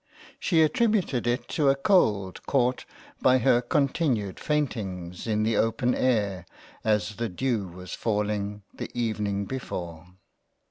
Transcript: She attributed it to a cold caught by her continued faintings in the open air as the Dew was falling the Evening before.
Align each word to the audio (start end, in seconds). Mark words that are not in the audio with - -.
She 0.39 0.63
attributed 0.63 1.27
it 1.27 1.47
to 1.49 1.69
a 1.69 1.75
cold 1.75 2.43
caught 2.47 2.85
by 3.21 3.37
her 3.37 3.61
continued 3.61 4.39
faintings 4.39 5.27
in 5.27 5.43
the 5.43 5.57
open 5.57 5.93
air 5.93 6.47
as 6.83 7.17
the 7.17 7.29
Dew 7.29 7.67
was 7.67 7.93
falling 7.93 8.63
the 8.73 8.89
Evening 8.99 9.45
before. 9.45 10.07